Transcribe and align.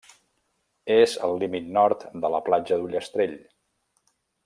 És 0.95 1.13
el 1.27 1.37
límit 1.45 1.67
nord 1.77 2.07
de 2.25 2.35
la 2.37 2.43
Platja 2.49 2.81
d'Ullastrell. 2.83 3.37